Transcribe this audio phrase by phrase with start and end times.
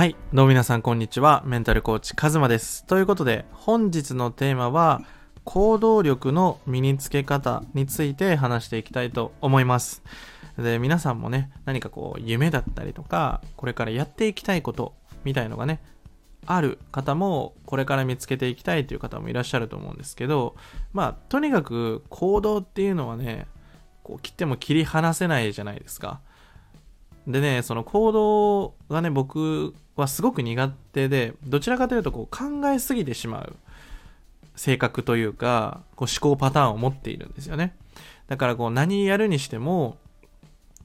[0.00, 0.16] はい。
[0.32, 1.42] どうも皆さん、こんにちは。
[1.44, 2.86] メンタルコーチ、カズマです。
[2.86, 5.02] ということで、本日のテーマは、
[5.44, 10.02] 行動力の身につけ方について話していきたいと思います。
[10.56, 15.82] で、皆さんもね、何かこう、夢だったりとか、これからやっていきたいこと、みたいのがね、
[16.46, 20.56] ある方も、これから見つけていきたいという方もいらっしゃると思うんですけど、
[20.94, 23.48] まあ、とにかく行動っていうのはね、
[24.02, 26.22] こう切っても切り離せないじゃないですか。
[27.30, 33.56] でね、その行動がね、僕はすごく苦手で、どちらかというとこう考えすぎてしまう
[34.56, 37.74] 性格というか、こう思考パターンを持っているんですよね。
[38.28, 39.96] だからこう何やるにしても、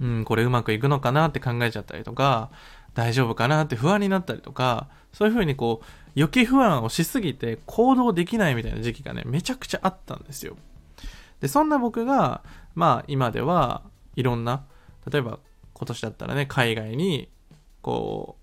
[0.00, 2.50] うん、これうまくいくのかなって考えちゃったりとか、
[2.94, 10.56] 大丈夫かなって不安になったりとか、そういう風にこう、予期不安をしすぎて行動できないみたいな時期がね、めちゃくちゃあったんですよ。
[11.40, 12.42] で、そんな僕が、
[12.74, 13.82] まあ今では
[14.16, 14.64] いろんな、
[15.10, 15.38] 例えば
[15.78, 17.28] 今年だったらね、海外に、
[17.82, 18.36] こ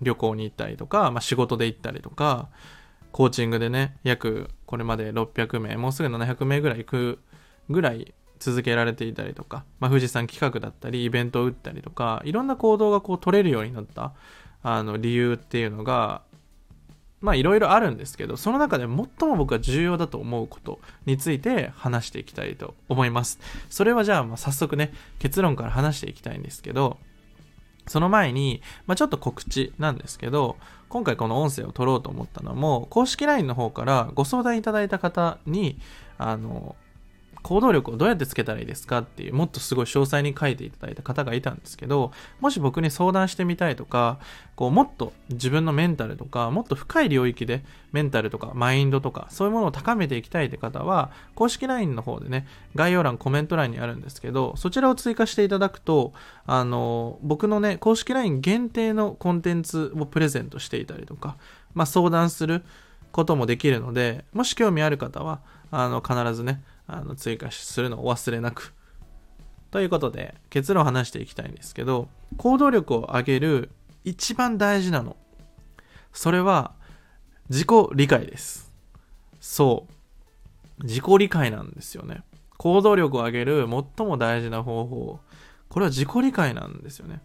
[0.00, 2.50] う、旅行に行ったりとか、まあ仕事で行ったりとか、
[3.12, 7.18] コーチングでね、約これまで600名、もうすぐ700名ぐらい行く
[7.68, 14.12] ぐらい続けられていたりとか、まあ富士山企画だったり、イベントを打ったりとか、いろんな行動がこう取れるようになった、
[14.62, 16.22] あの理由っていうのが、
[17.20, 23.38] まあいろいろあるんですけど、その中で最も僕が重要だと思うことについて話していきたいと思います。
[23.68, 26.98] それはじゃあまあ早速ね、結論から話していきたいんですけど、
[27.86, 30.56] その前に、まあ、ちょっと告知なんですけど、
[30.88, 35.78] 今回この音声を撮ろうと思ったのも、公式 LINE の方からご相談いただいた方に、
[36.16, 36.76] あの、
[37.42, 44.18] 行動力をどうやってつけたらいいですかっていう、もっとすごい詳細に書いていただいた方がいたんですけど、もし僕に相談してみたいとか、
[44.56, 56.12] こう、もっと自分のメンタルとか、もっと深い領域でメンタルとかマインドとか、そういうものを高めていきたいって方は、公式 LINE の方でね、概要欄、コメント欄にあるんですけど、そちらを追加していただくと、
[56.46, 61.36] あの、僕のね、公式 LINE 限定のコンテンツをプレゼントしていたりとか、
[61.74, 62.62] まあ、相談する
[63.12, 65.40] こともできるので、もし興味ある方は、
[65.70, 66.62] あの、必ずね、
[66.96, 68.74] あの追加するのを忘れなく。
[69.70, 73.70] ということで、結論を話していきたいんですけど、行動力を上げる
[74.04, 75.16] 一番大事なの。
[76.12, 76.74] それは、
[77.48, 78.72] 自己理解です。
[79.40, 79.86] そ
[80.80, 80.84] う。
[80.84, 82.22] 自己理解なんですよね。
[82.56, 85.20] 行動力を上げる最も大事な方法。
[85.68, 87.20] これは自己理解なんですよね。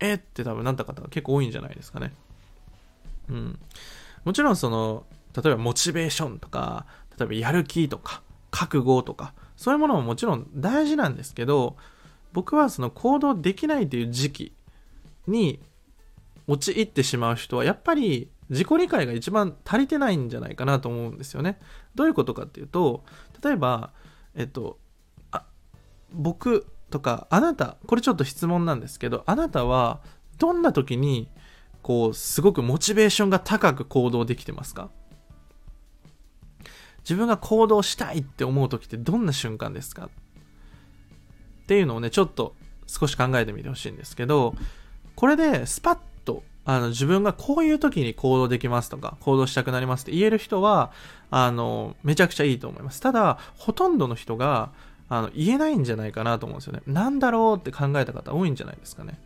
[0.00, 0.14] え？
[0.14, 2.12] って多分なった方が結構多いんじゃないですかね。
[3.28, 3.58] うん。
[4.24, 6.86] もちろんその、例えばモチベーションとか、
[7.18, 8.22] 例えばやる気とか、
[8.52, 11.76] 覚悟とか、そういうものももちろん大事なんですけど、
[12.32, 14.52] 僕はその行動できないという時期
[15.26, 15.58] に
[16.46, 21.58] 陥ってしまう人は、やっぱり自己理解が一番足りてないんじゃないかなと思うんですよね。
[21.94, 23.04] どういうことかっていうと、
[23.42, 23.90] 例えば、
[24.34, 24.78] えっと、
[25.30, 25.44] あ、
[26.12, 30.00] 僕とか、あなた、これちょっと質問なんですけど、あなたは
[30.38, 31.28] どんな時に、
[31.82, 34.90] こう、すごくモチベーションが高く行動できてますか？
[37.04, 40.06] 自分が行動したいって思う時ってどんな瞬間ですか？
[40.06, 40.08] っ
[41.66, 42.54] ていうのをね、ちょっと
[42.86, 44.54] 少し考えてみてほしいんですけど、
[45.14, 50.92] これでスパッとあの自分がこういう時に行動できますとか、行動したくなりますって言える人は、
[51.30, 53.00] あの、めちゃくちゃいいと思います。
[53.00, 54.70] ただ、ほとんどの人が、
[55.08, 56.82] あの、言えないんじゃないかなと思うんですよね。
[56.86, 59.18] なんだろうって考えた方多いんじゃないですかね。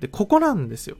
[0.00, 0.96] で、ここなんですよ。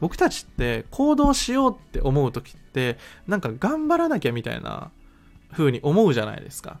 [0.00, 4.90] 僕たちって行動しようって思う時って、なんか頑張らなきゃみたいな
[5.52, 6.78] 風に思うじゃないですか。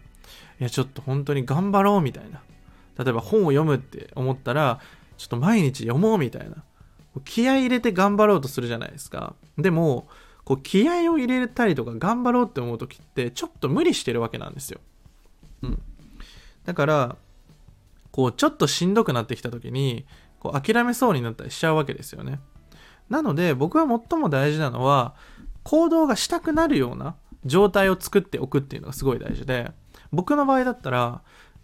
[0.60, 2.40] いや、ちょっと本当に頑張ろうみたいな。
[3.02, 4.80] 例えば本を読むって思ったら、
[5.16, 6.56] ちょっと毎日読もうみたいな。
[7.24, 9.34] 気合い入れて頑張ろうとするじゃないですか。
[9.58, 10.08] でも、
[10.44, 14.80] こう気合を入れたりとか頑張ろうって思う時って、ちょっと無理してるわけなんですよ。
[15.62, 15.82] うん。
[16.64, 17.16] だから、
[18.12, 20.06] こうちょっとしんどくなってきた時に、
[20.38, 22.40] こう諦めそうになったりしちゃうわけですよね。
[23.08, 25.14] なので、僕は最も大事なのは、
[25.62, 29.72] 行動がしたくなるような状態を作っておくっていうのがすごい大事で、
[30.12, 31.22] 僕の場合だったら、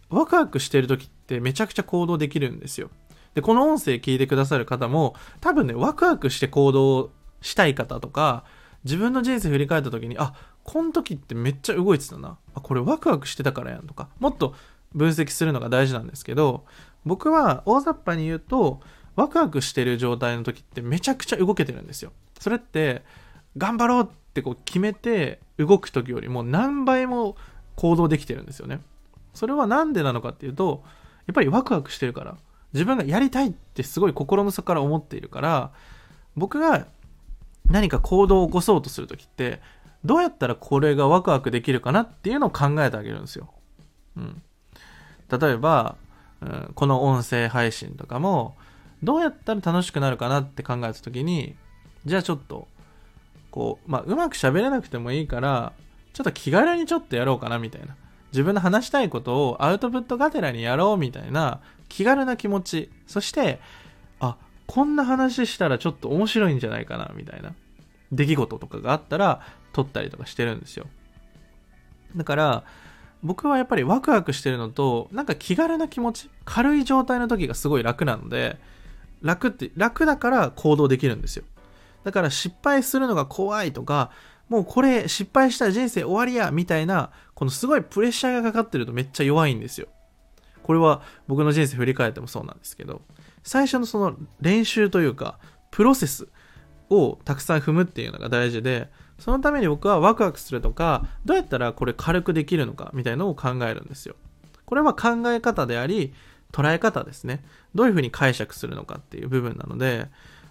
[0.09, 2.91] ワクワクしてる時ってめちゃくちゃ行動できるんですよ。
[3.35, 7.11] で、この音声聞いてくださる方も、多分ね、ワクワクして行動
[7.43, 8.45] したい方とか、
[8.85, 10.33] 自分の人生振り返った時に、あ、
[10.63, 12.39] この時ってめっちゃ動いてたな。
[12.55, 14.55] あ、これワクワクしてたからやんとか、もっと
[14.95, 16.65] 分析するのが大事なんですけど、
[17.05, 18.81] 僕は大雑把に言うと、
[19.17, 22.13] ワクワクしてる状態の時ってめちゃくちゃ動けてるんですよ。
[22.39, 23.05] それって、
[23.57, 27.37] 頑張ろうっってこう決めて動く時よりも何倍も
[27.75, 28.81] 行動できてるんですよね。
[29.33, 30.83] それはなんでなのかっていうと、
[31.27, 32.37] やっぱりワクワクしてるから。
[32.75, 35.71] 自分がやりたいってすごい心の底から思っているから、
[36.37, 36.87] 僕が
[37.71, 39.63] 何か行動を起こそうとする時って、
[40.05, 43.49] どうやったらこれがワクワクできるかなっていうのを考えてあげるんですよ。
[44.17, 44.43] うん。
[45.31, 45.97] 例えば、
[46.43, 48.57] うん、この音声配信とかも、
[49.03, 51.57] どうやったら楽しくなるかなって考えた時に、
[52.05, 52.69] じゃあちょっと、
[53.57, 55.73] こう、まあ、うまく喋れなくてもいいから、
[56.13, 57.97] ちょっと気軽にちょっとやろうかなみたいな。
[58.31, 62.91] 自分の話したいことをアウトプットがてらにやろうみたいな気軽な気持ち。
[63.07, 63.59] そして、
[64.21, 64.37] あ、
[64.67, 67.55] こんな話したらちょっと面白いんじゃないかなみたいな
[68.13, 69.41] 出来事とかがあったら
[69.73, 70.85] 撮ったりとかしてるんですよ。
[72.15, 72.65] だから、
[73.23, 78.59] 僕はやっぱりワクワクしてるのと、なんか気軽な気持ち、軽い状態の時がすごい楽なので、
[79.23, 81.45] 楽って、楽だから行動できるんですよ。
[82.07, 84.13] だから失敗するのが怖いとか、
[84.49, 89.89] もうこれ失敗したら人生終わりやみたいな、このすごいプレッシャーがかかってるとめっちゃ弱いんですよ。
[90.63, 93.03] これは僕の人生振り返ってもそうなんですけど、
[93.43, 95.41] 最初のその練習というか、
[95.73, 96.29] プロセス
[96.91, 98.89] をたくさん踏むっていうのが大事で、
[99.19, 104.15] そのために僕はワクワクするとか、どうやったらこれ軽くできるのかみたいのを考えるんですよ。
[104.65, 106.15] これは考え方であり、
[106.53, 107.45] 捉え方ですね。
[107.75, 110.09] どういうふうに解釈するのかっていう部分なので、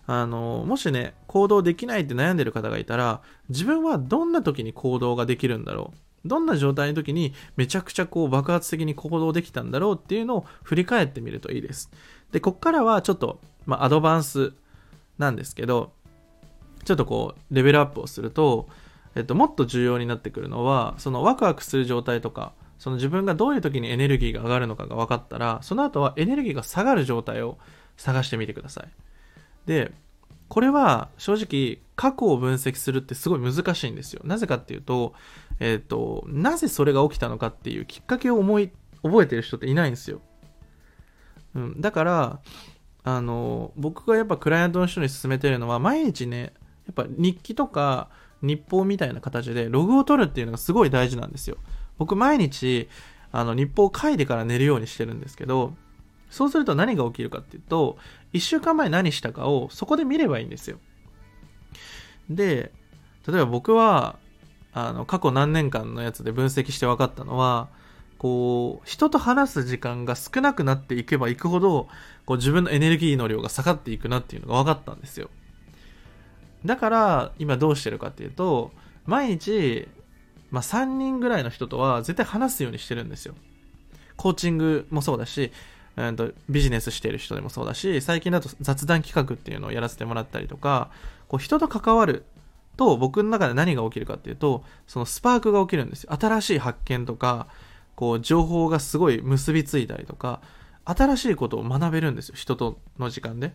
[0.07, 5.93] あの、もしね、行動できないって悩んでる方がいたら、自分はどんな時に行動ができるんだろ
[6.23, 6.27] う？
[6.27, 11.91] どんな状態の時にめちゃくちゃこう爆発的に行動できたんだろうっていうのを振り返ってみるといいです。
[12.31, 14.53] で、こっからはちょっと、まあ、アドバンス
[15.19, 15.91] なんですけど、
[16.83, 18.67] ちょっとこう、レベルアップをすると、
[19.15, 27.57] えっと、もっと重要になってくるのは、そのワクワクする状態とか、その自分がどういう時にエネルギーが上がるのかが分かったら、その後はエネルギーが下がる状態を
[27.97, 28.87] 探してみてください。
[29.65, 29.91] で、
[30.47, 34.21] これは正直過去を分析するってすごい難しいんですよ。
[34.25, 35.13] なぜかっていうと、
[35.59, 38.71] えっ、と、なぜそれが起きたのかっていうきっかけを思い、
[39.03, 40.21] 覚えてる人っていないんですよ。
[41.55, 41.81] うん。
[41.81, 42.39] だから、
[43.03, 46.53] あの、僕がやっぱクライアントの人に勧めてるのは、毎日ね、
[46.85, 48.09] やっぱ日記とか
[48.41, 51.57] 日報みたいな形でログを取るっていうのがすごい大事なんですよ。
[51.97, 52.89] 僕毎日、
[53.31, 55.73] あの、日報を書いてから寝るようにしてるんですけど、
[56.29, 57.97] そうすると何が起きるかっていうと、
[58.33, 60.79] 1週間前何したかをそこで見ればいいんですよ。
[62.29, 62.71] で、
[63.27, 64.17] 例えば僕は、
[64.73, 67.69] あの、過去何年間のやつで分析して分かったのは、
[68.17, 71.87] こう、人と話す時間が少なくなっていけばいくほど、
[72.25, 75.29] こう自分のエネルギーの量が下がっていくなっていうのが分かったんですよ。
[76.65, 78.71] だから、今どうしてるかっていうと、
[79.05, 79.87] 毎日、
[80.51, 83.35] まあ、3人ぐらいの人とは絶対話すようにしてるんですよ。
[84.15, 85.51] コーチングもそうだし、
[85.97, 90.89] えーと、ビジネスしてる人でもそうだし、最近だと雑談企画っていうのをやらせてもらったりとか、
[91.27, 92.25] こう人と関わる
[92.77, 96.17] と僕の中で何が起きるかっていうと、そのスパークが起きるんですよ。
[96.19, 97.47] 新しい発見とか、
[97.95, 100.41] こう情報がすごい結びついたりとか、
[100.83, 102.35] 新しいことを学べるんですよ。
[102.35, 103.53] 人との時間で。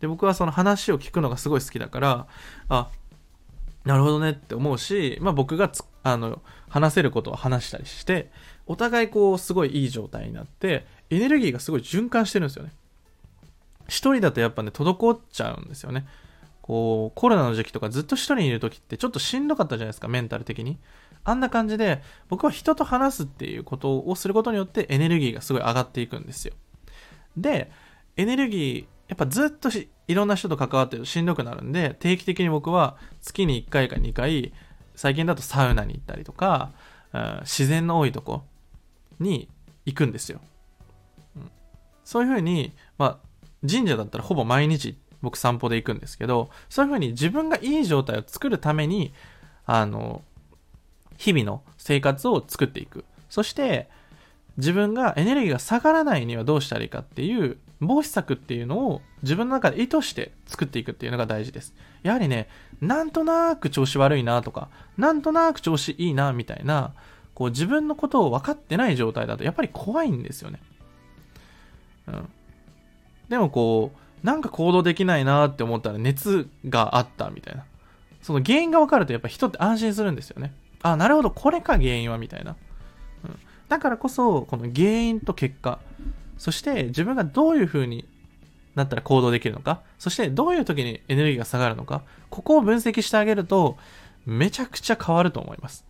[0.00, 2.26] で、僕はその話を聞くのがすごい好きだから、
[2.68, 2.88] あ、
[3.84, 5.70] なるほどねって思うし、まあ僕が
[6.02, 8.30] あの、話せることを話したりして、
[8.66, 12.72] お互いこう、すごいいい状態になって、エネルギーがすごい循環してるんですよね。
[13.88, 16.06] 一人だとやっぱね、滞っちゃうんですよね。
[16.62, 20.78] こう、コロナの時期とかずっと一人にいる時ってちょっとしんどかったじゃないですか、メンタル的に。
[21.24, 26.54] あんな感じで、僕は人と話すっていうことをすることによってエネルギーがすごい上がっていくんですよ。
[27.36, 27.70] で、
[28.16, 29.68] エネルギー、やっぱずっと
[30.06, 34.52] いろんな人と関わってるとしんどくなるんで、定期的に僕は月に1回か2回、
[34.94, 36.70] 最近だとサウナに行ったりとか、
[37.12, 38.44] うん、自然の多いとこ
[39.18, 39.48] に
[39.84, 40.40] 行くんですよ。
[42.10, 49.12] そういうふうに、まあ、神社だったらほぼ毎日僕散歩で行くんですけど、そういうふうに自分がいい状態を作るために、
[49.64, 50.20] あの、
[51.18, 53.04] 日々の生活を作っていく。
[53.28, 53.88] そして、
[54.56, 61.74] 自分がエネルギーが下がらないにはどうしたらいいかっていう防止策っていうのを自分の中で意図して作っていくっていうのが大事です。
[62.02, 62.48] やはりね、
[62.80, 66.92] なんとなく調子悪いなとか、なんとなく調子いいなみたいな、
[67.34, 70.58] こう自分のことを分かってない状態だとやっぱり怖いんですよね。
[72.06, 72.28] うん。
[73.28, 77.64] でもこう、なんか行動できないなって思ったら熱があったみたいな。
[78.22, 80.52] その原因が分かるとやっぱ人って安心するんですよね。
[80.82, 82.56] あ、なるほど、これか原因はみたいな。
[83.24, 83.38] うん。
[83.68, 85.78] だからこそ、この原因と結果、
[86.38, 88.06] そして自分がどういう風に
[88.74, 93.78] なったら行動できるのか、そしてどういう時にエネルギーが下がるのか、ここを分析してあげると、
[94.26, 95.84] めちゃくちゃ変わると思います。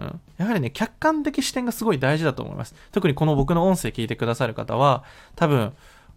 [0.00, 0.20] うん。
[0.38, 2.74] やはりね、客観的視点がすごい大事だと思います。
[2.90, 5.04] 特にこの僕の音声聞いてくださる方は、
[5.36, 5.72] 多分、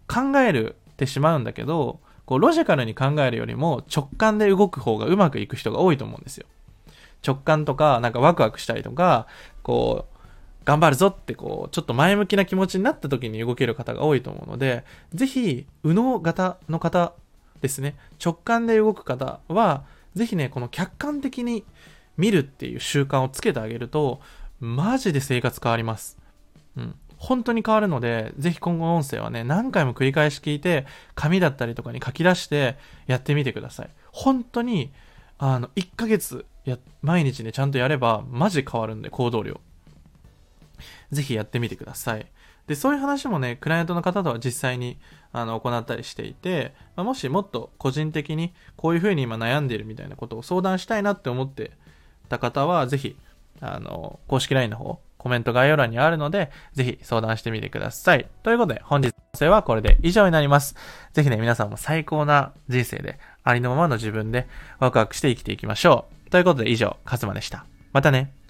[0.08, 6.46] 考えるってしまうんだけど、こう、ロジカルに考えるよりも直感で動く方がうまくいく人が多いと思うんですよ。
[7.26, 9.26] 直感とか、なんかワクワクしたりとか、
[9.62, 10.14] こう、
[10.64, 17.12] 頑張るぞってこう、ちょっと前向きな気持ちになった時に動ける方が多いと思うので、ぜひ、右脳型の方
[17.60, 21.64] ですね、直感で動く方は、ぜひね、この客観的に
[22.16, 24.20] 見るっていう習慣をつけてあげると、
[24.60, 26.18] マジで生活変わります。
[26.76, 26.94] うん。
[27.16, 33.90] 本当に変わるので、ぜひ今後の音声はね、何回も繰り返し聞いて、紙だったりとかに書き出してやってみてください。
[34.12, 34.92] 本当に、
[35.38, 39.60] あの、1ヶ月や、毎日ね、ちゃんとやれば、マジ変わるんで、行動量。
[41.10, 42.26] ぜひやってみてください。
[42.66, 44.98] で、そういう話もね、クライアントの方とは実際に
[45.32, 51.72] あの行ったりしていて、まあ、もしもっと個人的にこういうふうに今悩んでいるみたいなことを相談したいなって思って
[52.28, 53.16] た方は、ぜひ、
[53.60, 58.28] あの、公式 LINE の方、コメント概要欄にあるので、ぜひ相談してみてください。
[58.42, 60.76] ということで、本日の音声はこれで以上になります。
[61.12, 64.46] ぜひね、皆さんも最高な人生で、ありのままの自分で
[64.80, 66.30] ワクワクして生きていきましょう。
[66.30, 67.64] ということで、以上、カズマでした。
[67.92, 68.43] またね。